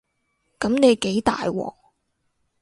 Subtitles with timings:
[0.57, 1.75] 噉你幾大鑊